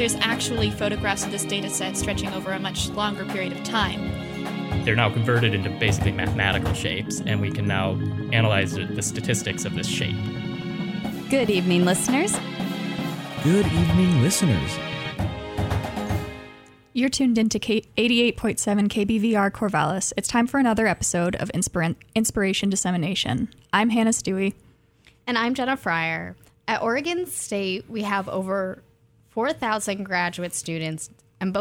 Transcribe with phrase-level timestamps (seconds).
[0.00, 4.00] There's actually photographs of this data set stretching over a much longer period of time.
[4.82, 8.00] They're now converted into basically mathematical shapes, and we can now
[8.32, 10.16] analyze the statistics of this shape.
[11.28, 12.34] Good evening, listeners.
[13.44, 14.78] Good evening, listeners.
[16.94, 20.14] You're tuned into K- 88.7 KBVR Corvallis.
[20.16, 23.50] It's time for another episode of Inspir- Inspiration Dissemination.
[23.74, 24.54] I'm Hannah Stuwe.
[25.26, 26.36] And I'm Jenna Fryer.
[26.66, 28.82] At Oregon State, we have over
[29.30, 31.52] 4,000 graduate students and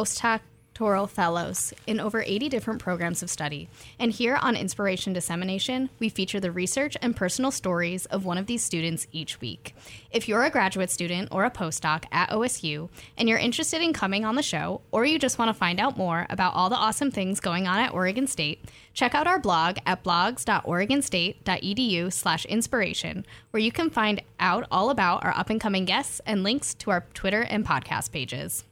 [0.80, 3.70] postdoctoral fellows in over 80 different programs of study.
[3.98, 8.48] And here on Inspiration Dissemination, we feature the research and personal stories of one of
[8.48, 9.76] these students each week.
[10.12, 14.26] If you're a graduate student or a postdoc at OSU and you're interested in coming
[14.26, 17.12] on the show, or you just want to find out more about all the awesome
[17.12, 23.62] things going on at Oregon State, check out our blog at blogs.oregonstate.edu slash inspiration, where
[23.62, 27.66] you can find out all about our up-and-coming guests and links to our Twitter and
[27.66, 28.66] podcast pages.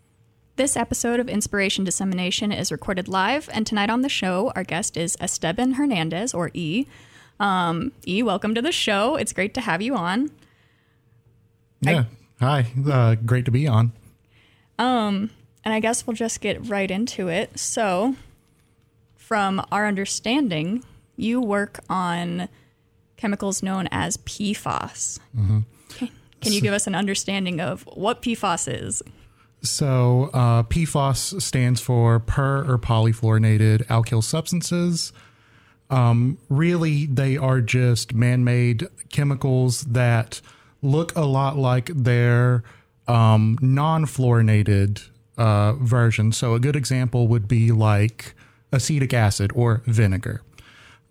[0.57, 4.97] This episode of Inspiration Dissemination is recorded live, and tonight on the show, our guest
[4.97, 6.87] is Esteban Hernandez, or E.
[7.39, 9.17] Um, e, welcome to the show.
[9.17, 10.31] It's great to have you on.
[11.81, 12.05] Yeah.
[12.41, 12.91] I, Hi.
[12.91, 13.91] Uh, great to be on.
[14.79, 15.29] Um,
[15.63, 17.59] and I guess we'll just get right into it.
[17.59, 18.15] So,
[19.15, 20.83] from our understanding,
[21.15, 22.49] you work on
[23.15, 25.19] chemicals known as PFAS.
[25.37, 25.59] Mm-hmm.
[25.89, 26.09] Can,
[26.41, 29.03] can you give us an understanding of what PFAS is?
[29.69, 35.13] So, uh, PFAS stands for per or polyfluorinated alkyl substances.
[35.89, 40.41] Um, really, they are just man made chemicals that
[40.81, 42.63] look a lot like their
[43.07, 45.07] um, non fluorinated
[45.37, 46.31] uh, version.
[46.31, 48.35] So, a good example would be like
[48.71, 50.41] acetic acid or vinegar.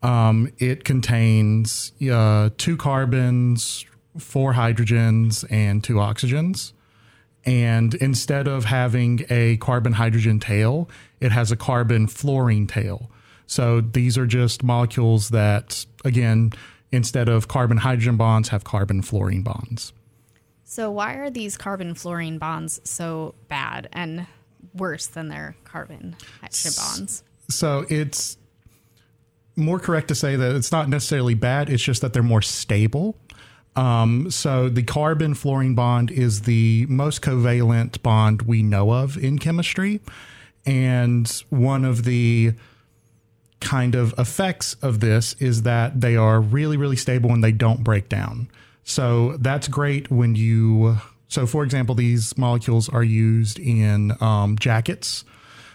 [0.03, 3.84] Um, it contains uh, two carbons,
[4.19, 6.72] four hydrogens, and two oxygens.
[7.47, 10.91] And instead of having a carbon hydrogen tail,
[11.21, 13.11] it has a carbon fluorine tail.
[13.47, 16.53] So these are just molecules that, again,
[16.91, 19.93] instead of carbon hydrogen bonds, have carbon fluorine bonds.
[20.65, 24.27] So, why are these carbon fluorine bonds so bad and
[24.75, 27.23] worse than their carbon hydrogen bonds?
[27.49, 28.37] So, it's
[29.55, 33.17] more correct to say that it's not necessarily bad, it's just that they're more stable.
[33.76, 39.38] Um, so the carbon fluorine bond is the most covalent bond we know of in
[39.38, 40.00] chemistry.
[40.64, 42.54] And one of the
[43.60, 47.84] kind of effects of this is that they are really, really stable and they don't
[47.84, 48.48] break down.
[48.84, 50.98] So that's great when you.
[51.28, 55.25] So, for example, these molecules are used in um, jackets.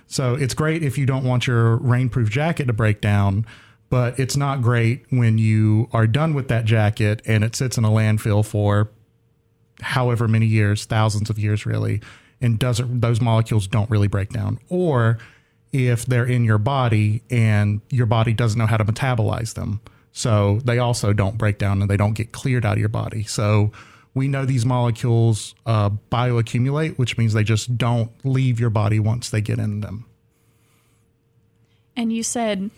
[0.08, 3.46] So it's great if you don't want your rainproof jacket to break down
[3.92, 7.84] but it's not great when you are done with that jacket and it sits in
[7.84, 8.90] a landfill for
[9.82, 12.02] however many years, thousands of years really,
[12.40, 14.60] and doesn't those molecules don't really break down.
[14.70, 15.20] Or
[15.74, 19.82] if they're in your body and your body doesn't know how to metabolize them.
[20.14, 23.24] So they also don't break down and they don't get cleared out of your body.
[23.24, 23.74] So
[24.14, 29.30] we know these molecules uh, bioaccumulate, which means they just don't leave your body once
[29.30, 30.06] they get in them.
[31.98, 32.72] And you said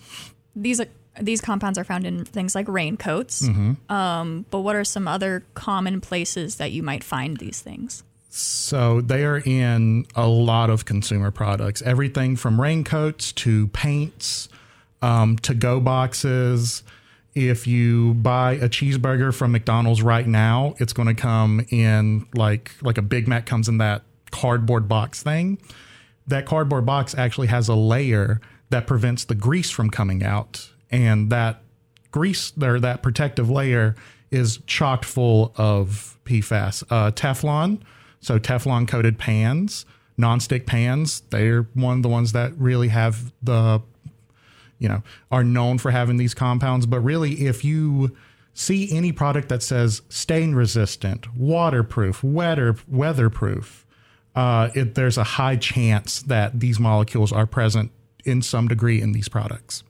[0.55, 0.79] these
[1.19, 3.43] these compounds are found in things like raincoats.
[3.43, 3.91] Mm-hmm.
[3.91, 8.03] Um, but what are some other common places that you might find these things?
[8.29, 14.49] So they are in a lot of consumer products, everything from raincoats to paints,
[15.03, 16.81] um, to go boxes.
[17.35, 22.71] If you buy a cheeseburger from McDonald's right now, it's going to come in like
[22.81, 24.01] like a Big Mac comes in that
[24.31, 25.59] cardboard box thing.
[26.25, 31.31] That cardboard box actually has a layer that prevents the grease from coming out and
[31.31, 31.63] that
[32.11, 33.95] grease or that protective layer
[34.31, 36.83] is chocked full of PFAS.
[36.89, 37.81] Uh, Teflon,
[38.21, 39.85] so Teflon coated pans,
[40.17, 43.81] nonstick pans, they're one of the ones that really have the,
[44.77, 45.01] you know,
[45.31, 46.85] are known for having these compounds.
[46.85, 48.15] But really, if you
[48.53, 53.85] see any product that says stain resistant, waterproof, weather, weatherproof,
[54.35, 57.91] uh, it, there's a high chance that these molecules are present
[58.25, 59.83] in some degree in these products.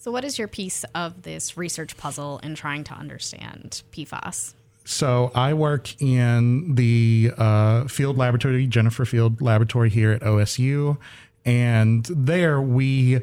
[0.00, 4.54] So, what is your piece of this research puzzle in trying to understand PFAS?
[4.84, 10.98] So, I work in the uh, field laboratory, Jennifer Field Laboratory here at OSU.
[11.44, 13.22] And there we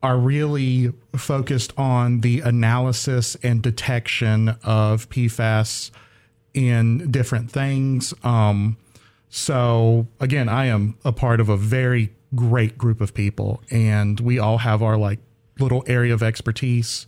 [0.00, 5.90] are really focused on the analysis and detection of PFAS
[6.54, 8.14] in different things.
[8.22, 8.76] Um,
[9.28, 14.38] so again, I am a part of a very great group of people, and we
[14.38, 15.18] all have our like
[15.58, 17.06] little area of expertise.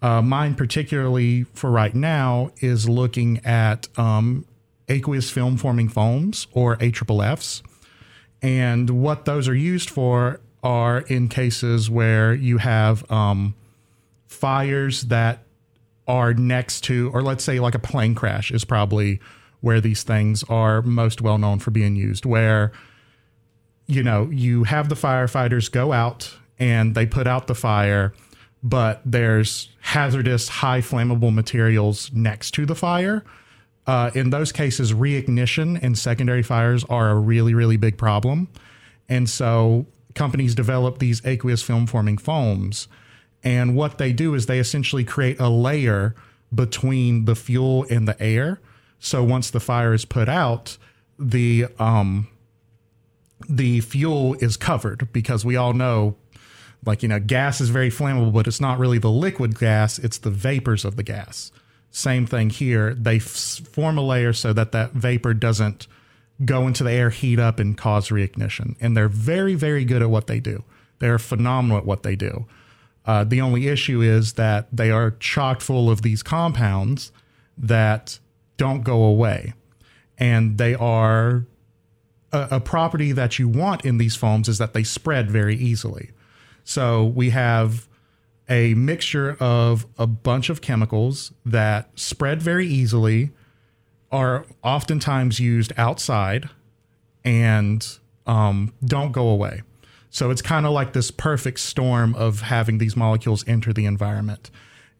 [0.00, 4.44] Uh, mine, particularly for right now, is looking at um,
[4.88, 7.62] aqueous film forming foams or AFFFs.
[8.40, 13.54] And what those are used for are in cases where you have um,
[14.26, 15.44] fires that
[16.06, 19.20] are next to, or let's say like a plane crash is probably
[19.60, 22.72] where these things are most well known for being used, where
[23.86, 28.12] you know you have the firefighters go out and they put out the fire,
[28.62, 33.24] but there's hazardous, high flammable materials next to the fire.
[33.86, 38.48] Uh, in those cases, reignition and secondary fires are a really, really big problem.
[39.08, 42.88] And so companies develop these aqueous film forming foams.
[43.42, 46.14] And what they do is they essentially create a layer
[46.54, 48.60] between the fuel and the air.
[48.98, 50.76] So once the fire is put out,
[51.18, 52.28] the um,
[53.48, 56.16] the fuel is covered because we all know
[56.84, 60.18] like you know gas is very flammable but it's not really the liquid gas it's
[60.18, 61.52] the vapors of the gas.
[61.90, 62.94] Same thing here.
[62.94, 65.86] They f- form a layer so that that vapor doesn't
[66.44, 68.76] go into the air heat up and cause reignition.
[68.80, 70.64] And they're very very good at what they do.
[70.98, 72.46] They're phenomenal at what they do.
[73.06, 77.10] Uh, the only issue is that they are chock full of these compounds
[77.56, 78.18] that
[78.58, 79.54] don't go away.
[80.18, 81.46] And they are
[82.32, 86.10] a, a property that you want in these foams is that they spread very easily
[86.68, 87.88] so we have
[88.46, 93.30] a mixture of a bunch of chemicals that spread very easily,
[94.12, 96.50] are oftentimes used outside,
[97.24, 99.62] and um, don't go away.
[100.10, 104.50] So it's kind of like this perfect storm of having these molecules enter the environment.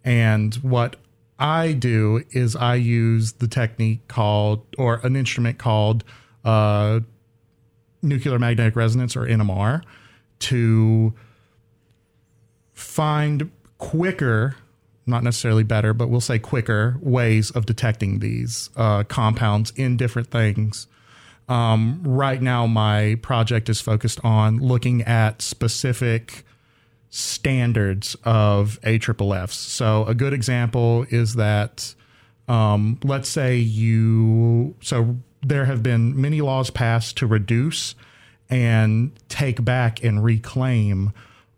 [0.02, 0.96] And what
[1.38, 6.02] I do is I use the technique called, or an instrument called
[6.46, 7.00] uh,
[8.00, 9.82] nuclear magnetic resonance, or NMR,
[10.38, 11.12] to
[12.78, 14.56] find quicker,
[15.04, 20.30] not necessarily better, but we'll say quicker ways of detecting these uh, compounds in different
[20.30, 20.86] things.
[21.48, 26.44] Um, right now, my project is focused on looking at specific
[27.10, 29.54] standards of AFFFs.
[29.54, 31.94] So, a good example is that,
[32.46, 37.94] um, let's say you, so there have been many laws passed to reduce
[38.50, 41.12] and take back and reclaim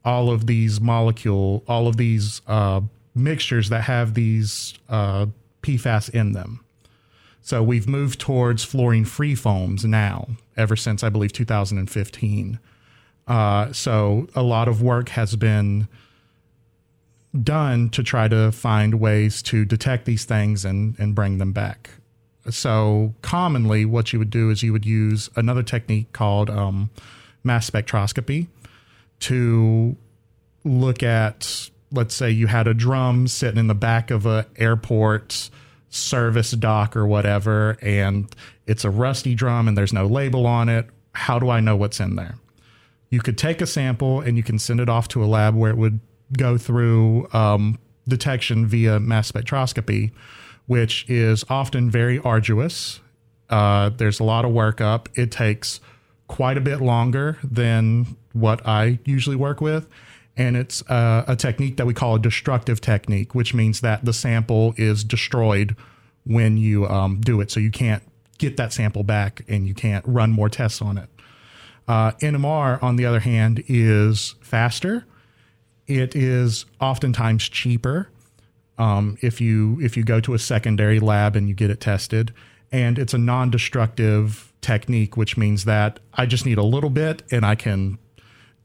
[0.05, 2.81] all of these molecule, all of these uh,
[3.15, 5.27] mixtures that have these uh,
[5.63, 6.65] PFAS in them.
[7.43, 12.59] So we've moved towards fluorine free foams now, ever since I believe 2015.
[13.27, 15.89] Uh, so a lot of work has been
[17.43, 21.91] done to try to find ways to detect these things and, and bring them back.
[22.51, 26.91] So commonly, what you would do is you would use another technique called um,
[27.45, 28.49] mass spectroscopy
[29.21, 29.97] to
[30.65, 35.51] look at let's say you had a drum sitting in the back of a airport
[35.89, 38.35] service dock or whatever and
[38.67, 42.01] it's a rusty drum and there's no label on it how do i know what's
[42.01, 42.37] in there?
[43.09, 45.71] You could take a sample and you can send it off to a lab where
[45.71, 45.99] it would
[46.39, 50.13] go through um, detection via mass spectroscopy
[50.71, 53.01] which is often very arduous.
[53.49, 55.09] Uh, there's a lot of workup.
[55.17, 55.81] It takes
[56.29, 59.89] quite a bit longer than what I usually work with.
[60.37, 64.13] And it's uh, a technique that we call a destructive technique, which means that the
[64.13, 65.77] sample is destroyed
[66.25, 67.51] when you um, do it.
[67.51, 68.03] So you can't
[68.39, 71.09] get that sample back and you can't run more tests on it.
[71.87, 75.05] Uh, NMR, on the other hand, is faster.
[75.87, 78.09] It is oftentimes cheaper
[78.81, 82.33] um, if you if you go to a secondary lab and you get it tested,
[82.73, 87.45] and it's a non-destructive technique, which means that I just need a little bit and
[87.45, 87.99] I can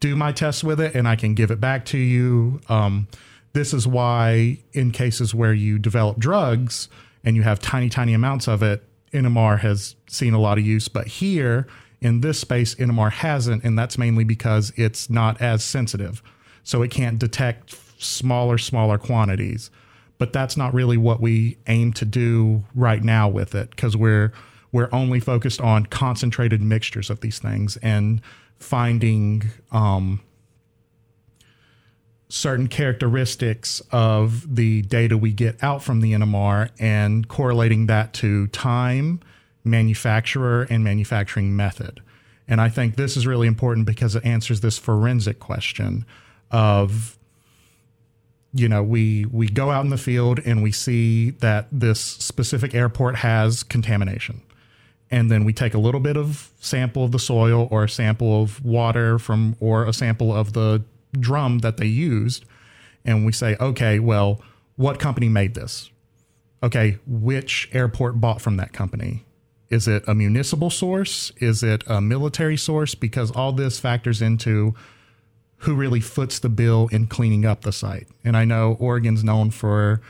[0.05, 2.61] do my tests with it and I can give it back to you.
[2.69, 3.07] Um,
[3.53, 6.89] this is why, in cases where you develop drugs
[7.23, 8.83] and you have tiny, tiny amounts of it,
[9.13, 10.87] NMR has seen a lot of use.
[10.89, 11.65] But here
[12.01, 16.21] in this space, NMR hasn't, and that's mainly because it's not as sensitive.
[16.63, 19.71] So it can't detect smaller, smaller quantities.
[20.19, 24.33] But that's not really what we aim to do right now with it because we're
[24.71, 28.21] we're only focused on concentrated mixtures of these things and
[28.59, 30.21] finding um,
[32.29, 38.47] certain characteristics of the data we get out from the NMR and correlating that to
[38.47, 39.19] time,
[39.63, 42.01] manufacturer, and manufacturing method.
[42.47, 46.05] And I think this is really important because it answers this forensic question
[46.51, 47.17] of
[48.55, 52.73] you know, we we go out in the field and we see that this specific
[52.73, 54.41] airport has contamination.
[55.15, 58.43] And then we take a little bit of sample of the soil or a sample
[58.43, 60.83] of water from or a sample of the
[61.17, 62.43] drum that they used
[63.05, 64.41] and we say, "Okay, well,
[64.75, 65.89] what company made this?"
[66.61, 69.23] Okay, which airport bought from that company?
[69.69, 71.31] Is it a municipal source?
[71.37, 72.93] Is it a military source?
[72.93, 74.75] Because all this factors into
[75.59, 78.09] who really foots the bill in cleaning up the site.
[78.25, 80.01] And I know Oregon's known for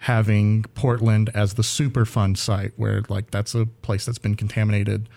[0.00, 5.08] having Portland as the Superfund site, where like that's a place that's been contaminated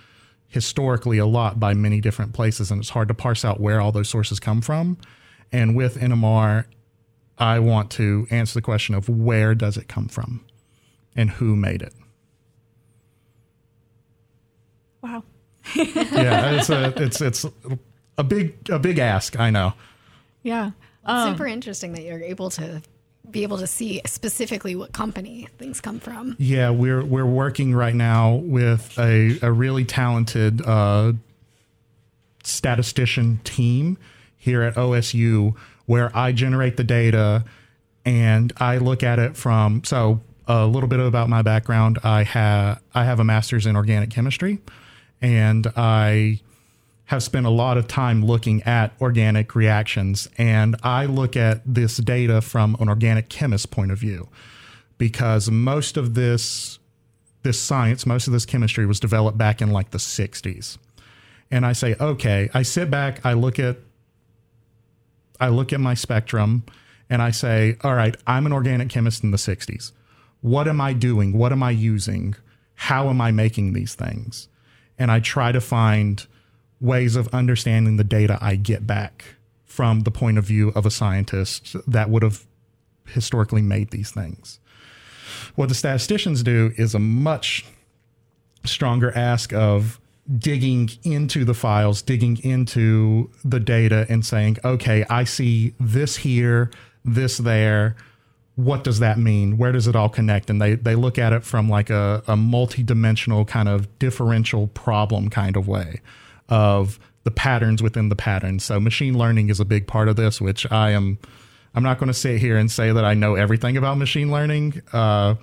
[0.48, 3.92] historically a lot by many different places, and it's hard to parse out where all
[3.92, 4.98] those sources come from.
[5.52, 6.66] And with NMR,
[7.38, 10.46] I want to answer the question of where does it come from
[11.16, 11.94] and who made it.
[15.02, 15.24] Wow.
[15.76, 17.46] yeah, it's a it's it's
[18.18, 19.40] a big a big ask.
[19.40, 19.74] I know.
[20.44, 20.72] Yeah.
[21.06, 22.82] Um, super interesting that you're able to
[23.30, 26.36] be able to see specifically what company things come from.
[26.40, 31.14] Yeah, we're we're working right now with a, a really talented uh,
[32.44, 33.98] statistician team
[34.38, 37.46] here at OSU where I generate the data
[38.06, 42.00] and I look at it from so a little bit about my background.
[42.04, 44.60] I have I have a master's in organic chemistry
[45.22, 46.42] and I
[47.14, 51.98] have spent a lot of time looking at organic reactions and I look at this
[51.98, 54.30] data from an organic chemist point of view
[54.98, 56.80] because most of this
[57.44, 60.78] this science, most of this chemistry was developed back in like the 60s.
[61.52, 63.78] And I say, okay, I sit back, I look at
[65.40, 66.64] I look at my spectrum
[67.12, 69.92] and I say, all right, I'm an organic chemist in the 60s.
[70.42, 71.38] What am I doing?
[71.38, 72.34] What am I using?
[72.74, 74.48] How am I making these things?
[74.98, 76.26] And I try to find
[76.84, 79.24] ways of understanding the data I get back
[79.66, 82.46] from the point of view of a scientist that would have
[83.08, 84.60] historically made these things.
[85.56, 87.66] What the statisticians do is a much
[88.66, 90.00] stronger ask of
[90.38, 96.70] digging into the files, digging into the data and saying, okay, I see this here,
[97.06, 97.96] this there.
[98.56, 99.58] What does that mean?
[99.58, 100.50] Where does it all connect?
[100.50, 105.30] And they, they look at it from like a, a multi-dimensional kind of differential problem
[105.30, 106.02] kind of way
[106.50, 108.64] of the patterns within the patterns.
[108.64, 111.18] So machine learning is a big part of this, which I am.
[111.76, 114.82] I'm not going to sit here and say that I know everything about machine learning,
[114.92, 115.36] uh,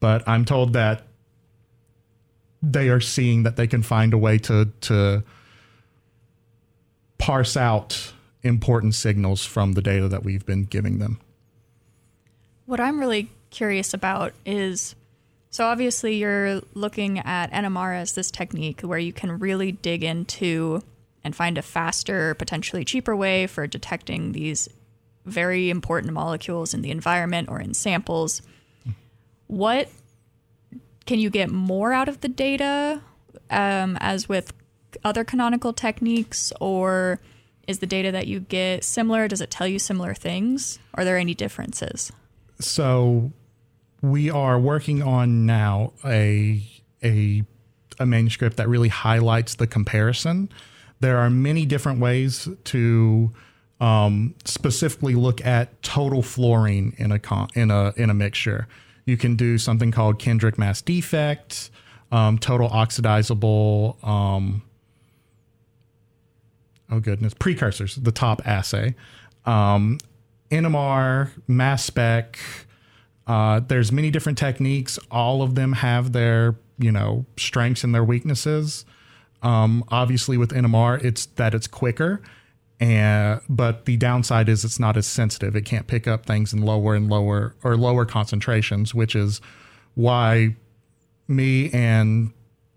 [0.00, 1.02] but I'm told that
[2.62, 5.22] they are seeing that they can find a way to to
[7.18, 11.20] parse out important signals from the data that we've been giving them.
[12.66, 14.94] What I'm really curious about is
[15.50, 20.82] so obviously you're looking at NMR as this technique where you can really dig into
[21.24, 24.68] and find a faster, potentially cheaper way for detecting these
[25.24, 28.42] very important molecules in the environment or in samples.
[29.48, 29.88] What
[31.04, 33.00] can you get more out of the data
[33.50, 34.52] um, as with
[35.04, 37.20] other canonical techniques or
[37.66, 39.26] is the data that you get similar?
[39.28, 40.78] Does it tell you similar things?
[40.94, 42.12] Are there any differences?
[42.60, 43.32] So
[44.06, 46.62] we are working on now a
[47.02, 47.42] a
[47.98, 50.48] a manuscript that really highlights the comparison.
[51.00, 53.32] There are many different ways to
[53.80, 58.68] um, specifically look at total fluorine in a con- in a in a mixture.
[59.04, 61.70] You can do something called Kendrick mass defect,
[62.12, 64.02] um, total oxidizable.
[64.06, 64.62] Um,
[66.90, 68.94] oh goodness, precursors, the top assay,
[69.44, 69.98] um,
[70.50, 72.38] NMR, mass spec,
[73.26, 74.98] uh, there's many different techniques.
[75.10, 78.84] All of them have their, you know, strengths and their weaknesses.
[79.42, 82.22] Um, obviously, with NMR, it's that it's quicker,
[82.80, 85.56] and but the downside is it's not as sensitive.
[85.56, 89.40] It can't pick up things in lower and lower or lower concentrations, which is
[89.94, 90.56] why
[91.28, 92.32] me and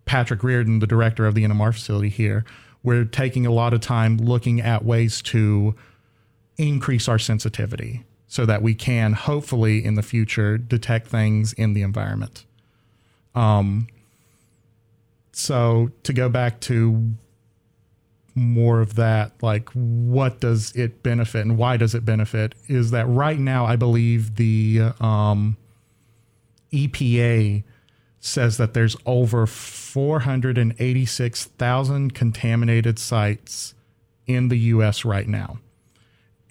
[0.05, 2.43] Patrick Reardon, the director of the NMR facility here,
[2.81, 5.75] we're taking a lot of time looking at ways to
[6.57, 11.81] increase our sensitivity so that we can hopefully in the future detect things in the
[11.81, 12.45] environment.
[13.33, 13.87] Um,
[15.31, 17.15] so to go back to
[18.35, 22.53] more of that, like what does it benefit and why does it benefit?
[22.67, 25.57] Is that right now I believe the um,
[26.71, 27.63] EPA
[28.19, 33.73] says that there's over 486,000 contaminated sites
[34.27, 35.03] in the U.S.
[35.03, 35.57] right now,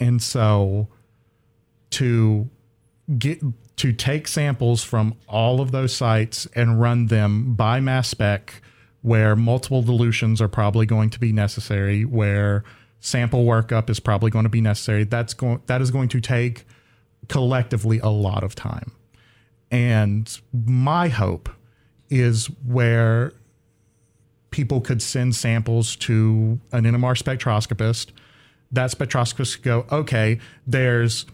[0.00, 0.88] and so
[1.90, 2.48] to
[3.18, 3.40] get
[3.76, 8.60] to take samples from all of those sites and run them by mass spec
[9.02, 12.64] where multiple dilutions are probably going to be necessary, where
[13.00, 15.04] sample workup is probably going to be necessary.
[15.04, 16.64] That's going that is going to take
[17.28, 18.92] collectively a lot of time.
[19.70, 21.48] And my hope
[22.10, 23.32] is where
[24.50, 28.08] people could send samples to an NMR spectroscopist.
[28.72, 31.26] That spectroscopist could go, okay, there's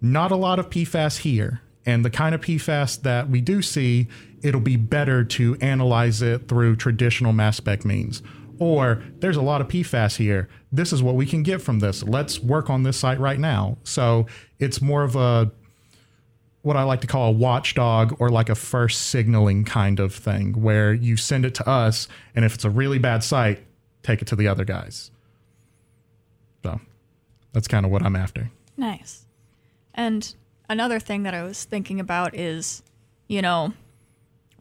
[0.00, 1.60] not a lot of PFAS here.
[1.86, 4.06] And the kind of PFAS that we do see,
[4.42, 8.22] it'll be better to analyze it through traditional mass spec means.
[8.58, 10.48] Or there's a lot of PFAS here.
[10.70, 12.02] This is what we can get from this.
[12.02, 13.78] Let's work on this site right now.
[13.84, 14.26] So
[14.58, 15.50] it's more of a
[16.62, 20.60] what I like to call a watchdog or like a first signaling kind of thing
[20.60, 23.64] where you send it to us and if it's a really bad site,
[24.02, 25.10] take it to the other guys.
[26.62, 26.78] So
[27.54, 28.50] that's kind of what I'm after.
[28.76, 29.24] Nice.
[29.94, 30.34] And
[30.68, 32.82] another thing that I was thinking about is,
[33.28, 33.72] you know,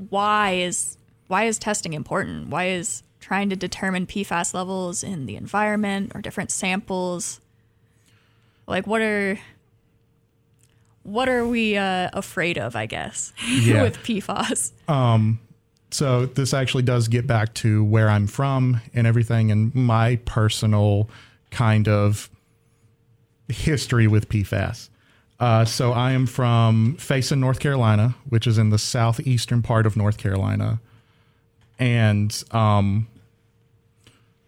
[0.10, 2.50] why is why is testing important?
[2.50, 7.40] Why is trying to determine PFAS levels in the environment or different samples
[8.66, 9.38] like what are
[11.04, 13.82] what are we uh, afraid of, I guess, Yeah.
[13.82, 14.72] with PFAS?
[14.88, 15.40] Um,
[15.92, 21.10] so this actually does get back to where I'm from and everything, and my personal
[21.50, 22.30] kind of
[23.48, 24.90] history with PFAS.
[25.40, 29.96] Uh, so I am from Faison, North Carolina, which is in the southeastern part of
[29.96, 30.82] North Carolina,
[31.78, 33.08] and um,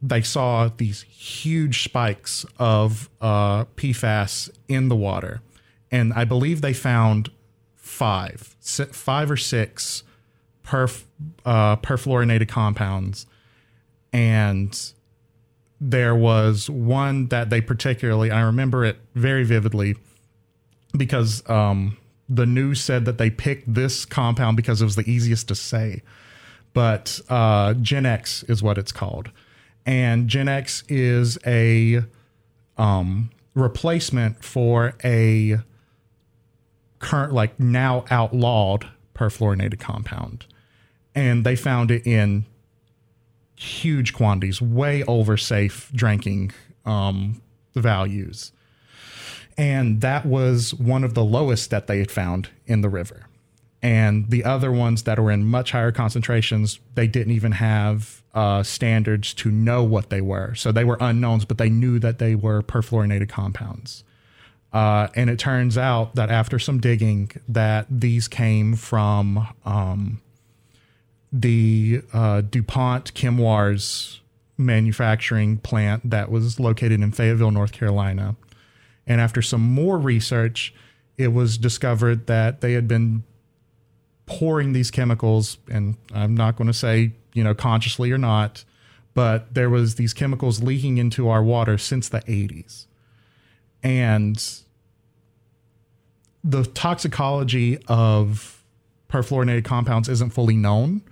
[0.02, 5.40] they saw these huge spikes of uh, PFAS in the water,
[5.90, 7.30] and I believe they found
[7.74, 10.02] five, five or six
[10.68, 11.04] perf,
[11.46, 13.26] uh, perfluorinated compounds,
[14.12, 14.92] and
[15.80, 19.96] there was one that they particularly I remember it very vividly
[20.96, 21.96] because um,
[22.28, 26.02] the news said that they picked this compound because it was the easiest to say.
[26.74, 29.30] But uh, Gen X is what it's called,
[29.86, 32.02] and Gen X is a
[32.76, 35.60] um, replacement for a
[36.98, 40.46] current, like now outlawed perfluorinated compound,
[41.14, 42.46] and they found it in
[43.56, 46.52] huge quantities, way over safe drinking
[46.84, 47.40] um,
[47.74, 48.52] values
[49.58, 53.26] and that was one of the lowest that they had found in the river.
[53.82, 58.62] And the other ones that were in much higher concentrations, they didn't even have uh,
[58.62, 60.54] standards to know what they were.
[60.54, 64.04] So they were unknowns, but they knew that they were perfluorinated compounds.
[64.72, 70.20] Uh, and it turns out that after some digging, that these came from um,
[71.32, 74.20] the uh, DuPont Chemours
[74.56, 78.36] manufacturing plant that was located in Fayetteville, North Carolina.
[79.06, 80.74] And after some more research,
[81.16, 83.24] it was discovered that they had been
[84.26, 88.64] pouring these chemicals, and I'm not going to say, you know, consciously or not,
[89.14, 92.86] but there was these chemicals leaking into our water since the 80s.
[93.82, 94.62] And
[96.44, 98.62] the toxicology of
[99.08, 101.02] perfluorinated compounds isn't fully known,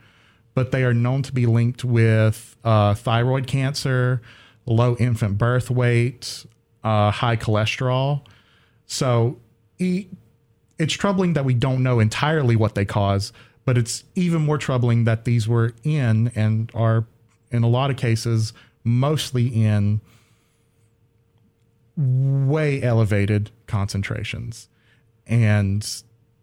[0.57, 4.23] but they are known to be linked with uh, thyroid cancer,
[4.65, 6.47] low infant birth weight,
[6.83, 8.23] uh, high cholesterol.
[8.87, 9.37] So
[9.79, 13.35] it's troubling that we don't know entirely what they cause,
[13.67, 17.05] but it's even more troubling that these were in and are,
[17.51, 20.01] in a lot of cases, mostly in
[21.99, 24.71] way elevated concentrations.
[25.27, 25.87] And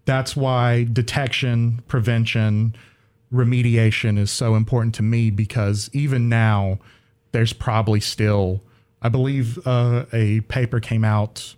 [0.06, 2.76] that's why detection, prevention,
[3.34, 6.80] remediation is so important to me because even now,
[7.32, 8.62] there's probably still
[9.04, 11.56] I believe uh, a paper came out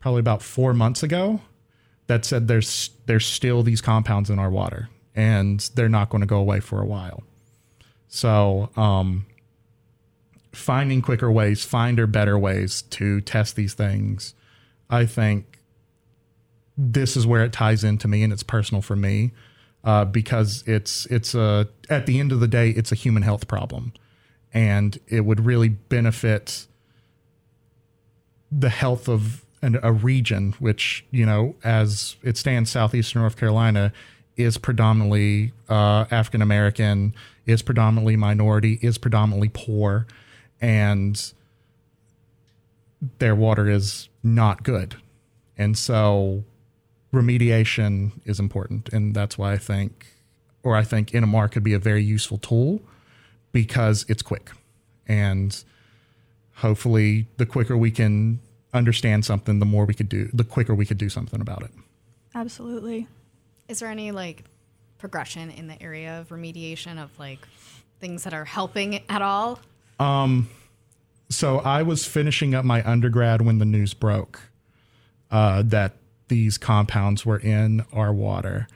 [0.00, 1.40] probably about four months ago
[2.06, 6.26] that said there's there's still these compounds in our water and they're not going to
[6.26, 7.22] go away for a while.
[8.08, 9.26] So, um,
[10.52, 14.34] finding quicker ways, finder better ways to test these things,
[14.88, 15.53] I think
[16.76, 19.32] this is where it ties into me and it's personal for me
[19.84, 23.46] uh, because it's it's a at the end of the day it's a human health
[23.46, 23.92] problem.
[24.52, 26.66] And it would really benefit
[28.52, 33.92] the health of an, a region, which you know, as it stands, southeastern North Carolina
[34.36, 37.14] is predominantly uh, African American,
[37.46, 40.06] is predominantly minority, is predominantly poor,
[40.60, 41.32] and
[43.18, 44.96] their water is not good,
[45.58, 46.44] and so
[47.14, 50.06] remediation is important, and that's why I think,
[50.62, 52.82] or I think NMR could be a very useful tool
[53.52, 54.50] because it's quick,
[55.06, 55.64] and
[56.56, 58.40] hopefully, the quicker we can
[58.72, 61.70] understand something, the more we could do, the quicker we could do something about it.
[62.34, 63.06] Absolutely.
[63.68, 64.44] Is there any like
[64.98, 67.38] progression in the area of remediation of like
[68.00, 69.60] things that are helping at all?
[70.00, 70.48] Um,
[71.30, 74.40] so I was finishing up my undergrad when the news broke
[75.30, 75.96] uh, that
[76.28, 78.66] these compounds were in our water,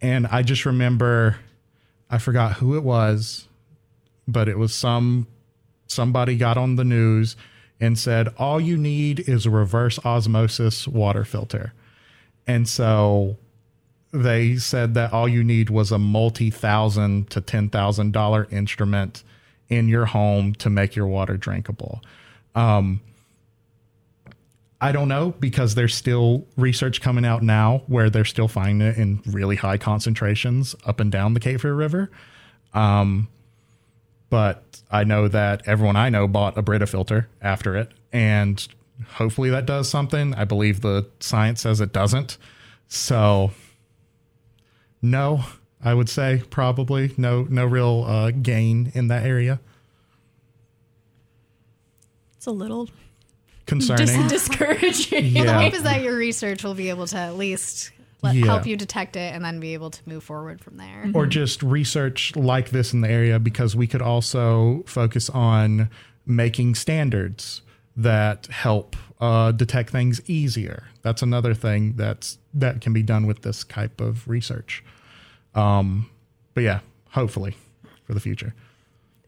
[0.00, 1.36] and I just remember,
[2.10, 3.48] I forgot who it was,
[4.26, 5.26] but it was some
[5.86, 7.34] somebody got on the news
[7.80, 11.72] and said all you need is a reverse osmosis water filter,
[12.46, 13.36] and so
[14.12, 19.22] they said that all you need was a multi thousand to ten thousand dollar instrument
[19.68, 22.02] in your home to make your water drinkable.
[22.54, 23.00] Um,
[24.80, 28.96] I don't know because there's still research coming out now where they're still finding it
[28.96, 32.10] in really high concentrations up and down the Cape Fear River.
[32.74, 33.28] Um,
[34.30, 38.66] but I know that everyone I know bought a Brita filter after it, and
[39.14, 40.34] hopefully that does something.
[40.34, 42.36] I believe the science says it doesn't.
[42.86, 43.50] So
[45.02, 45.44] no,
[45.82, 49.60] I would say probably no no real uh, gain in that area.
[52.36, 52.88] It's a little
[53.68, 55.26] concerning, dis- discouraging.
[55.26, 55.44] Yeah.
[55.44, 58.46] The hope is that your research will be able to at least let, Yeah.
[58.46, 61.10] help you detect it and then be able to move forward from there.
[61.14, 65.88] or just research like this in the area because we could also focus on
[66.26, 67.62] making standards
[67.96, 70.84] that help uh, detect things easier.
[71.02, 74.84] That's another thing that's that can be done with this type of research.
[75.54, 76.08] Um,
[76.54, 77.56] but yeah, hopefully
[78.04, 78.54] for the future.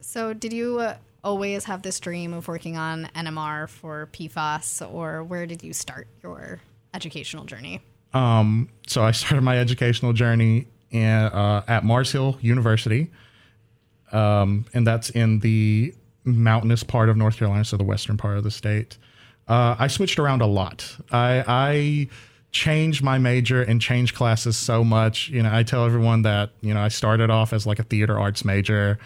[0.00, 5.22] So, did you uh, always have this dream of working on NMR for PFAS, or
[5.24, 6.60] where did you start your
[6.94, 7.80] educational journey?
[8.12, 13.10] Um, so I started my educational journey in, uh, at Mars Hill University,
[14.12, 18.44] um, and that's in the mountainous part of North Carolina, so the western part of
[18.44, 18.98] the state.
[19.48, 20.96] Uh, I switched around a lot.
[21.10, 22.08] I, I
[22.52, 25.28] changed my major and changed classes so much.
[25.28, 28.18] You know, I tell everyone that you know I started off as like a theater
[28.18, 28.98] arts major,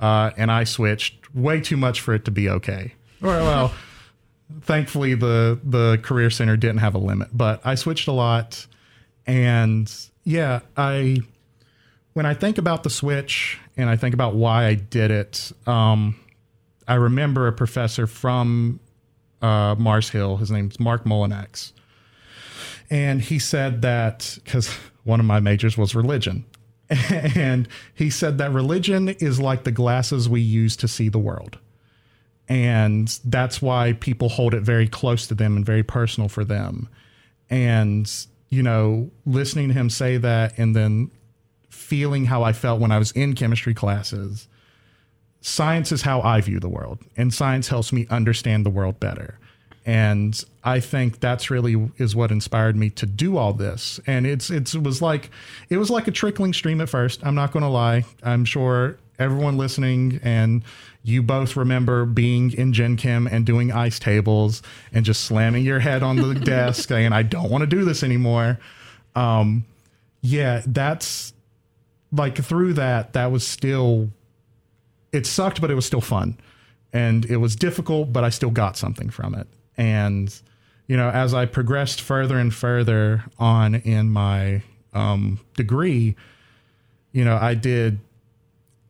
[0.00, 2.94] uh, and I switched way too much for it to be okay.
[3.22, 3.74] Or well
[4.62, 8.66] thankfully the the career center didn't have a limit but i switched a lot.
[9.26, 9.92] And
[10.24, 11.18] yeah i
[12.14, 16.18] when i think about the switch and i think about why i did it um
[16.88, 18.80] i remember a professor from
[19.42, 20.36] uh mars hill.
[20.38, 21.72] His name's mark Mullinex,
[22.90, 24.68] and he said that because
[25.04, 26.44] one of my majors was religion
[27.36, 31.58] and he said that religion is like the glasses we use to see the world.
[32.48, 36.88] And that's why people hold it very close to them and very personal for them.
[37.48, 38.10] And
[38.50, 41.10] you know listening to him say that and then
[41.70, 44.48] feeling how i felt when i was in chemistry classes
[45.40, 46.98] science is how i view the world.
[47.16, 49.38] And science helps me understand the world better
[49.86, 54.50] and i think that's really is what inspired me to do all this and it's,
[54.50, 55.30] it's it was like
[55.70, 58.96] it was like a trickling stream at first i'm not going to lie i'm sure
[59.18, 60.62] everyone listening and
[61.02, 64.62] you both remember being in Gen Chem and doing ice tables
[64.92, 68.02] and just slamming your head on the desk saying, I don't want to do this
[68.02, 68.58] anymore.
[69.14, 69.64] Um,
[70.20, 71.32] yeah, that's
[72.12, 74.10] like through that, that was still,
[75.12, 76.38] it sucked, but it was still fun.
[76.92, 79.46] And it was difficult, but I still got something from it.
[79.80, 80.30] And,
[80.88, 84.62] you know, as I progressed further and further on in my
[84.92, 86.16] um, degree,
[87.12, 87.98] you know, I did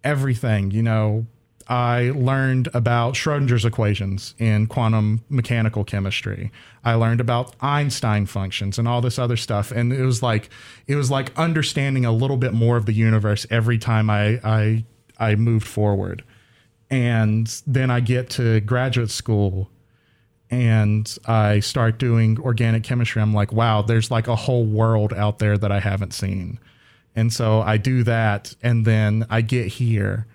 [0.03, 1.27] everything, you know,
[1.69, 6.51] I learned about Schrodinger's equations in quantum mechanical chemistry.
[6.85, 9.71] I learned about Einstein functions and all this other stuff.
[9.71, 10.51] And it was like
[10.89, 14.85] it was like understanding a little bit more of the universe every time I I
[15.21, 16.25] I moved forward.
[16.91, 19.71] And then I get to graduate school
[20.51, 23.23] and I start doing organic chemistry.
[23.23, 26.59] I'm like, wow, there's like a whole world out there that I haven't seen.
[27.15, 30.27] And so I do that and then I get here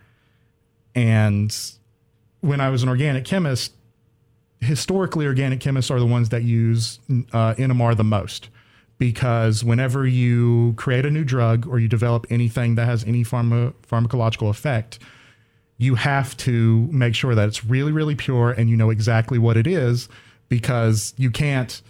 [0.95, 1.55] and
[2.39, 3.73] when I was an organic chemist,
[4.61, 6.99] historically, organic chemists are the ones that use
[7.33, 8.49] uh, NMR the most
[8.97, 13.73] because whenever you create a new drug or you develop anything that has any pharma-
[13.85, 14.99] pharmacological effect,
[15.77, 19.57] you have to make sure that it's really, really pure and you know exactly what
[19.57, 20.07] it is
[20.47, 21.81] because you can't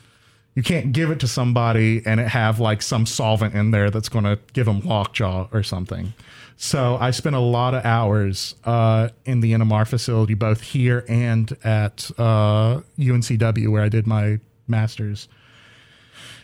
[0.56, 4.08] you can't give it to somebody and it have like some solvent in there that's
[4.08, 6.14] going to give them lockjaw or something.
[6.56, 11.52] So I spent a lot of hours uh, in the NMR facility, both here and
[11.66, 15.28] at uh, UNCW, where I did my master's.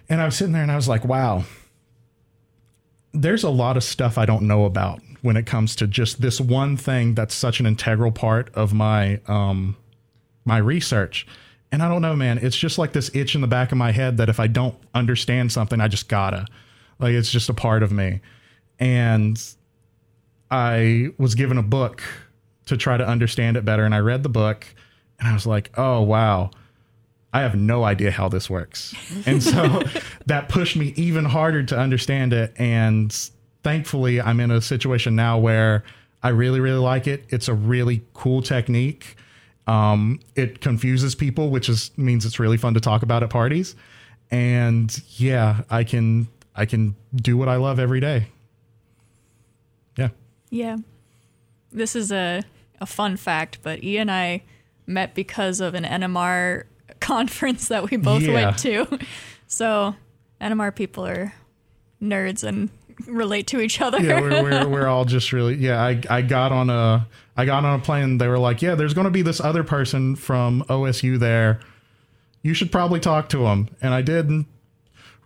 [0.10, 1.45] And I was sitting there and I was like, wow,
[3.13, 6.42] there's a lot of stuff I don't know about when it comes to just this
[6.42, 9.78] one thing that's such an integral part of my um,
[10.46, 11.28] my research.
[11.72, 12.38] And I don't know, man.
[12.40, 14.76] It's just like this itch in the back of my head that if I don't
[14.94, 16.46] understand something, I just gotta.
[17.00, 18.22] Like it's just a part of me.
[18.80, 19.42] And
[20.50, 22.04] I was given a book
[22.66, 23.86] to try to understand it better.
[23.86, 24.66] And I read the book
[25.20, 26.52] and I was like, oh, wow.
[27.34, 28.94] I have no idea how this works.
[29.26, 29.82] And so
[30.26, 32.54] that pushed me even harder to understand it.
[32.58, 33.16] And
[33.63, 35.84] thankfully, I'm in a situation now where
[36.24, 37.26] I really, really like it.
[37.30, 39.15] It's a really cool technique.
[39.67, 43.76] Um, it confuses people, which is means it's really fun to talk about at parties.
[44.30, 48.28] And yeah, I can I can do what I love every day.
[49.97, 50.10] Yeah.
[50.50, 50.78] Yeah.
[51.71, 52.43] This is a,
[52.80, 54.43] a fun fact, but E and I
[54.88, 56.63] met because of an NMR
[57.00, 58.34] conference that we both Yeah.
[58.34, 59.00] went to.
[59.47, 59.95] So
[60.41, 61.34] NMR people are
[62.02, 62.69] nerds and
[63.08, 64.00] relate to each other.
[64.00, 65.82] yeah, we're, we're, we're all just really yeah.
[65.82, 68.18] I I got on a I got on a plane.
[68.18, 71.60] They were like, yeah, there's going to be this other person from OSU there.
[72.42, 74.46] You should probably talk to him, and I did.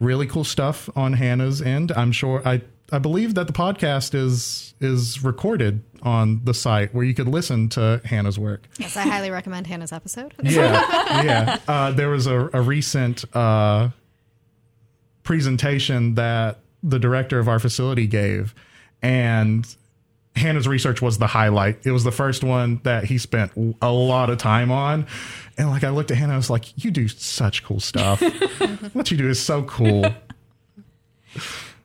[0.02, 1.94] Really cool stuff on Hannah's end.
[1.94, 2.62] I'm sure I
[2.92, 7.70] I believe that the podcast is is recorded on the site where you could listen
[7.70, 8.68] to Hannah's work.
[8.78, 10.34] Yes, I highly recommend Hannah's episode.
[10.44, 11.60] Yeah, yeah.
[11.68, 13.90] Uh, there was a, a recent uh,
[15.24, 18.54] presentation that the director of our facility gave,
[19.02, 19.68] and
[20.36, 21.86] Hannah's research was the highlight.
[21.86, 25.08] It was the first one that he spent a lot of time on.
[25.58, 28.22] And like I looked at Hannah, I was like, "You do such cool stuff.
[28.94, 30.06] what you do is so cool."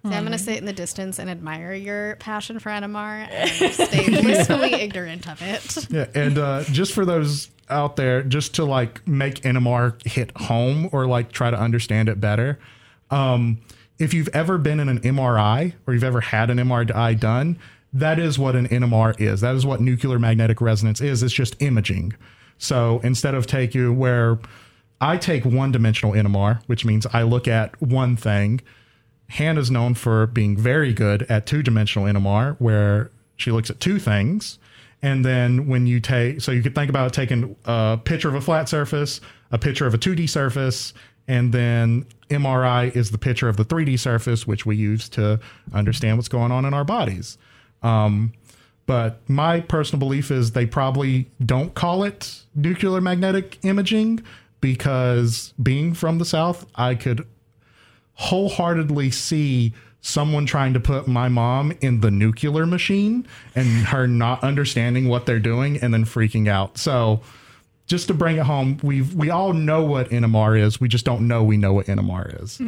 [0.02, 3.72] See, I'm going to sit in the distance and admire your passion for NMR and
[3.72, 5.90] stay blissfully ignorant of it.
[5.90, 10.88] Yeah, and uh, just for those out there, just to like make NMR hit home
[10.90, 12.58] or like try to understand it better,
[13.10, 13.60] um,
[14.00, 17.58] if you've ever been in an MRI or you've ever had an MRI done,
[17.92, 19.42] that is what an NMR is.
[19.42, 21.22] That is what nuclear magnetic resonance is.
[21.22, 22.14] It's just imaging.
[22.58, 24.38] So instead of take you where
[25.00, 28.60] I take one dimensional NMR, which means I look at one thing.
[29.28, 33.98] Hannah's known for being very good at two dimensional NMR, where she looks at two
[33.98, 34.58] things.
[35.02, 38.40] And then when you take, so you could think about taking a picture of a
[38.40, 40.92] flat surface, a picture of a 2D surface,
[41.30, 45.38] and then MRI is the picture of the 3D surface, which we use to
[45.72, 47.38] understand what's going on in our bodies.
[47.84, 48.32] Um,
[48.86, 54.24] but my personal belief is they probably don't call it nuclear magnetic imaging
[54.60, 57.24] because being from the South, I could
[58.14, 64.42] wholeheartedly see someone trying to put my mom in the nuclear machine and her not
[64.42, 66.76] understanding what they're doing and then freaking out.
[66.76, 67.20] So
[67.90, 70.81] just to bring it home, we we all know what NMR is.
[70.81, 72.62] We just don't know we know what NMR is.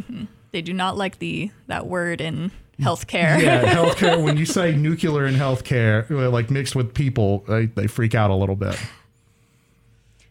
[0.50, 3.40] They do not like the that word in healthcare.
[3.40, 4.22] yeah, healthcare.
[4.22, 8.30] When you say nuclear in healthcare, uh, like mixed with people, they, they freak out
[8.30, 8.76] a little bit.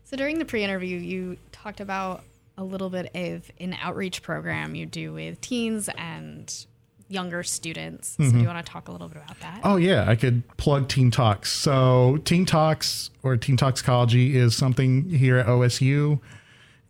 [0.04, 2.24] So during the pre-interview, you talked about
[2.58, 6.66] a little bit of an outreach program you do with teens and
[7.12, 8.16] younger students.
[8.18, 9.62] So do you want to talk a little bit about that?
[9.64, 11.52] Oh yeah, I could plug Teen Talks.
[11.52, 16.20] So Teen Talks or Teen Toxicology is something here at OSU,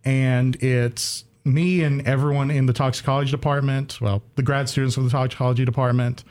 [0.05, 3.99] and it's me and everyone in the toxicology department.
[3.99, 6.23] Well, the grad students of the toxicology department,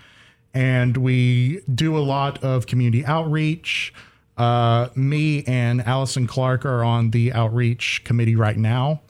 [0.54, 3.92] and we do a lot of community outreach.
[4.36, 9.02] Uh, me and Allison Clark are on the outreach committee right now,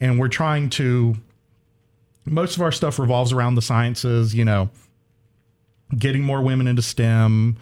[0.00, 1.16] and we're trying to.
[2.28, 4.70] Most of our stuff revolves around the sciences, you know,
[5.96, 7.56] getting more women into STEM,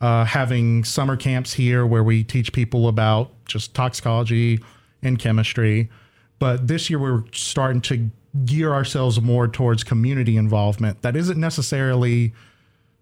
[0.00, 4.60] uh, having summer camps here where we teach people about just toxicology
[5.02, 5.90] and chemistry.
[6.38, 8.10] But this year we're starting to
[8.44, 12.34] gear ourselves more towards community involvement that isn't necessarily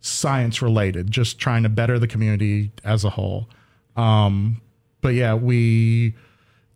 [0.00, 3.48] science related, just trying to better the community as a whole.
[3.96, 4.60] Um,
[5.00, 6.14] but yeah, we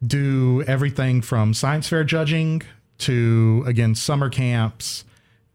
[0.04, 2.62] do everything from science fair judging
[2.98, 5.04] to again summer camps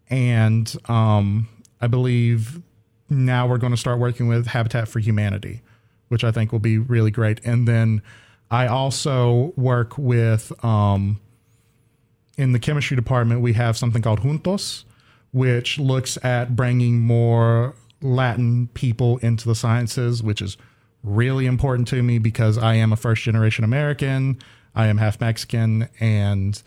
[0.10, 1.48] and um,
[1.82, 2.62] i believe
[3.10, 5.62] now we're going to start working with habitat for humanity
[6.08, 8.02] which i think will be really great and then
[8.52, 11.20] i also work with um,
[12.38, 14.84] in the chemistry department we have something called juntos
[15.32, 20.58] which looks at bringing more latin people into the sciences which is
[21.04, 24.40] really important to me because I am a first generation American.
[24.74, 26.62] I am half Mexican, and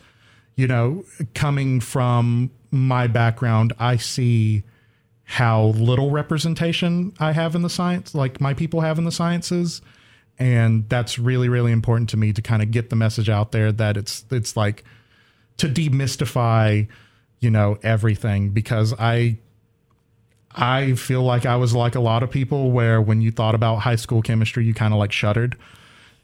[0.57, 4.63] you know, coming from my background, I see
[5.23, 9.81] how little representation I have in the science, like my people have in the sciences.
[10.39, 13.71] And that's really, really important to me to kind of get the message out there
[13.71, 14.83] that it's it's like
[15.57, 16.87] to demystify,
[17.39, 19.37] you know, everything because I
[20.51, 23.77] I feel like I was like a lot of people where when you thought about
[23.77, 25.55] high school chemistry, you kind of like shuddered.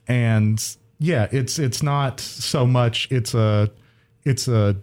[0.08, 0.64] And
[0.98, 3.72] yeah, it's it's not so much it's a
[4.26, 4.76] it's a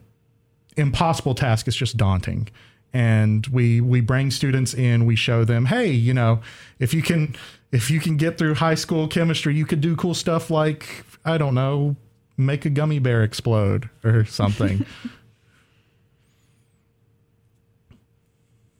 [0.76, 2.48] impossible task, it's just daunting
[2.92, 6.40] and we we bring students in we show them hey you know
[6.80, 7.36] if you can
[7.70, 11.38] if you can get through high school chemistry you could do cool stuff like i
[11.38, 11.94] don't know
[12.36, 14.84] make a gummy bear explode or something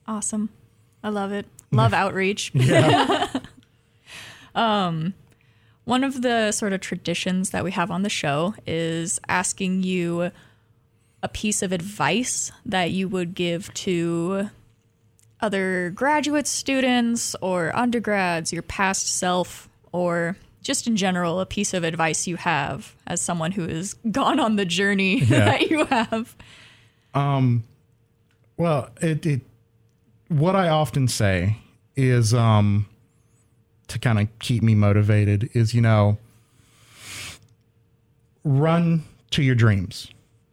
[0.07, 0.49] Awesome.
[1.03, 1.45] I love it.
[1.71, 2.51] Love outreach.
[2.55, 3.29] Yeah.
[4.55, 5.13] um,
[5.85, 10.31] one of the sort of traditions that we have on the show is asking you
[11.23, 14.49] a piece of advice that you would give to
[15.39, 21.83] other graduate students or undergrads, your past self, or just in general, a piece of
[21.83, 25.45] advice you have as someone who has gone on the journey Yeah.
[25.45, 26.35] that you have.
[27.13, 27.63] Um,
[28.57, 29.41] well, it, it
[30.27, 31.57] what I often say
[31.97, 32.85] is um
[33.89, 36.17] to kind of keep me motivated is you know
[38.43, 40.07] run to your dreams.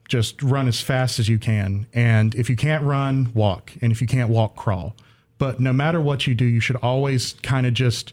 [0.09, 4.01] Just run as fast as you can, and if you can't run, walk, and if
[4.01, 4.97] you can't walk, crawl.
[5.37, 8.13] But no matter what you do, you should always kind of just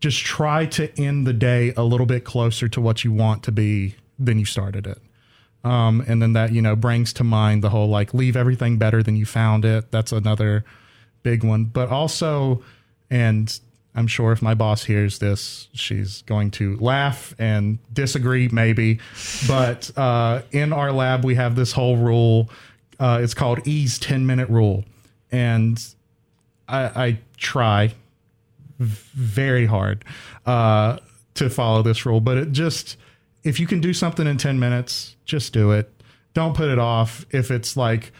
[0.00, 3.52] just try to end the day a little bit closer to what you want to
[3.52, 4.98] be than you started it.
[5.64, 9.02] Um, and then that you know brings to mind the whole like leave everything better
[9.02, 9.90] than you found it.
[9.90, 10.64] That's another
[11.22, 11.64] big one.
[11.64, 12.62] But also,
[13.10, 13.58] and
[13.94, 18.98] I'm sure if my boss hears this, she's going to laugh and disagree, maybe.
[19.46, 22.50] But uh, in our lab, we have this whole rule.
[22.98, 24.84] Uh, it's called E's 10 minute rule.
[25.30, 25.82] And
[26.68, 27.94] I, I try
[28.78, 30.04] very hard
[30.44, 30.98] uh,
[31.34, 32.96] to follow this rule, but it just,
[33.44, 35.90] if you can do something in 10 minutes, just do it.
[36.34, 37.24] Don't put it off.
[37.30, 38.12] If it's like,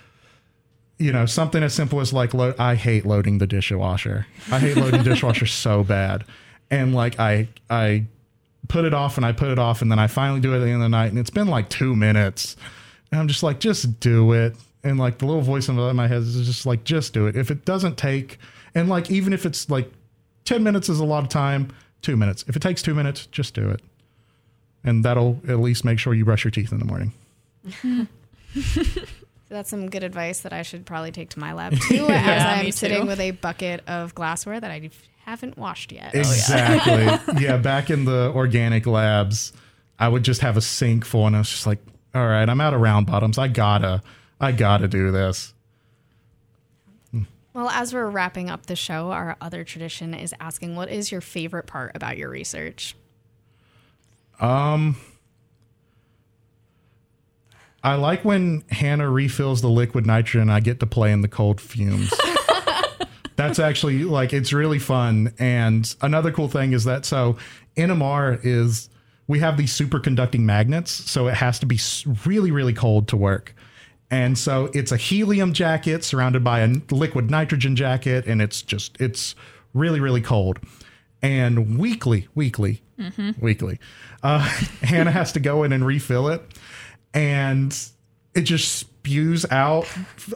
[0.99, 4.27] you know, something as simple as like, lo- I hate loading the dishwasher.
[4.51, 6.25] I hate loading the dishwasher so bad.
[6.71, 8.05] And like, I, I
[8.69, 10.61] put it off and I put it off and then I finally do it at
[10.61, 12.57] the end of the night and it's been like two minutes.
[13.11, 14.57] And I'm just like, just do it.
[14.83, 17.37] And like the little voice in my head is just like, just do it.
[17.37, 18.39] If it doesn't take,
[18.75, 19.91] and like, even if it's like
[20.45, 22.45] 10 minutes is a lot of time, two minutes.
[22.49, 23.81] If it takes two minutes, just do it.
[24.85, 27.13] And that'll at least make sure you brush your teeth in the morning.
[29.49, 32.59] That's some good advice that I should probably take to my lab too, Yeah, as
[32.67, 33.07] I'm sitting too.
[33.07, 34.91] with a bucket of glassware that I
[35.25, 36.15] haven't washed yet.
[36.15, 37.41] Exactly.
[37.43, 37.57] yeah.
[37.59, 39.53] Back in the organic labs,
[39.99, 41.79] I would just have a sink full, and I was just like,
[42.15, 43.39] "All right, I'm out of round bottoms.
[43.39, 44.03] I gotta,
[44.41, 45.53] I gotta do this."
[47.53, 51.21] Well, as we're wrapping up the show, our other tradition is asking what is your
[51.21, 52.97] favorite part about your research?
[54.41, 54.97] Um,
[57.85, 60.49] I like when Hannah refills the liquid nitrogen.
[60.49, 62.13] I get to play in the cold fumes.
[63.37, 65.35] That's actually like it's really fun.
[65.39, 67.37] And another cool thing is that so
[67.77, 68.89] NMR is
[69.27, 71.79] we have these superconducting magnets, so it has to be
[72.25, 73.55] really really cold to work.
[74.11, 78.99] And so it's a helium jacket surrounded by a liquid nitrogen jacket, and it's just
[78.99, 79.35] it's
[79.75, 80.59] really really cold.
[81.21, 82.83] And weekly, weekly,
[83.41, 83.79] weekly,
[84.23, 84.39] uh,
[84.83, 86.43] Hannah has to go in and refill it,
[87.15, 87.77] and
[88.35, 89.87] it just spews out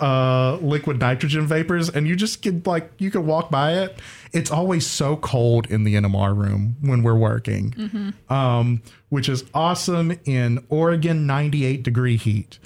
[0.01, 3.99] uh, liquid nitrogen vapors, and you just can like you can walk by it.
[4.33, 10.19] It's always so cold in the NMR room when we're working, um, which is awesome
[10.25, 12.59] in Oregon 98 degree heat.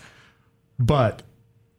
[0.79, 1.22] But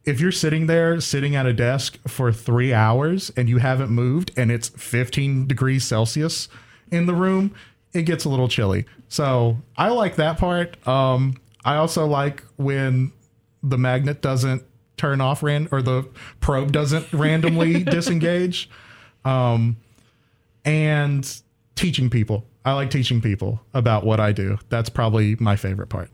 [0.06, 4.32] if you're sitting there, sitting at a desk for three hours and you haven't moved
[4.36, 6.50] and it's 15 degrees Celsius
[6.92, 7.54] in the room,
[7.94, 8.86] it gets a little chilly.
[9.08, 10.86] So I like that part.
[10.88, 11.36] Um,
[11.66, 13.12] I also like when
[13.62, 14.64] the magnet doesn't
[14.98, 16.08] turn off ran or the
[16.40, 18.70] probe doesn't randomly disengage.
[19.26, 19.78] Um,
[20.66, 21.42] and
[21.76, 22.46] teaching people.
[22.66, 24.58] I like teaching people about what I do.
[24.70, 26.10] That's probably my favorite part.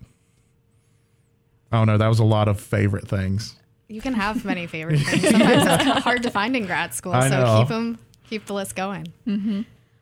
[1.71, 3.55] Oh no, that was a lot of favorite things.
[3.87, 5.29] You can have many favorite things.
[5.29, 7.59] Sometimes it's kind of hard to find in grad school, I so know.
[7.59, 9.07] keep them, keep the list going.
[9.27, 9.61] Mm-hmm.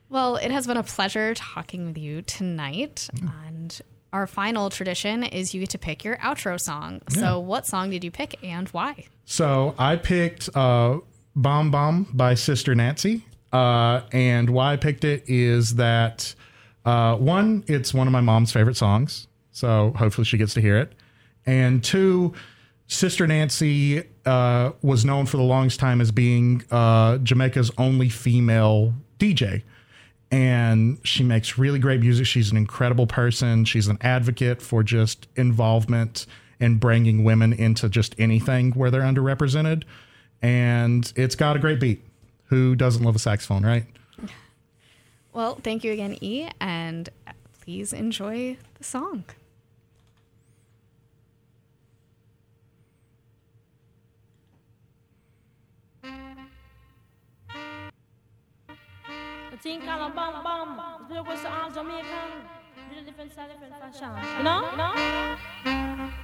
[0.10, 3.30] Well, it has been a pleasure talking with you tonight, and
[4.14, 7.02] our final tradition is you get to pick your outro song.
[7.10, 9.06] So, what song did you pick and why?
[9.26, 11.00] So I picked uh,
[11.36, 16.34] "Bam Bam" by Sister Nancy, uh, and why I picked it is that
[16.86, 19.28] uh, one, it's one of my mom's favorite songs.
[19.52, 20.94] So hopefully she gets to hear it.
[21.46, 22.34] And two,
[22.88, 28.94] Sister Nancy uh, was known for the longest time as being uh, Jamaica's only female
[29.20, 29.64] DJ.
[30.30, 32.26] And she makes really great music.
[32.26, 33.64] She's an incredible person.
[33.66, 36.26] She's an advocate for just involvement
[36.60, 39.84] and bringing women into just anything where they're underrepresented.
[40.42, 42.04] And it's got a great beat.
[42.46, 43.86] Who doesn't love a saxophone, right?
[45.34, 47.10] Well, thank you again, E, and
[47.62, 49.24] please enjoy the song.
[59.62, 62.30] Think kind of bam bam, the was all Jamaican,
[62.92, 64.12] really different style, different fashion.
[64.38, 66.24] You know.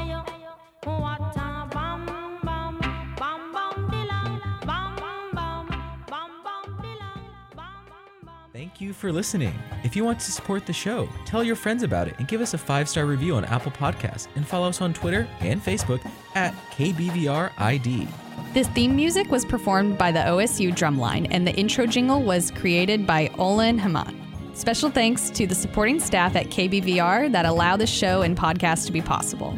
[8.81, 9.53] you for listening.
[9.83, 12.53] If you want to support the show, tell your friends about it and give us
[12.53, 16.05] a five star review on Apple Podcasts and follow us on Twitter and Facebook
[16.35, 18.07] at KBVRID.
[18.53, 23.07] This theme music was performed by the OSU Drumline, and the intro jingle was created
[23.07, 24.19] by Olin Haman.
[24.53, 28.91] Special thanks to the supporting staff at KBVR that allow the show and podcast to
[28.91, 29.57] be possible.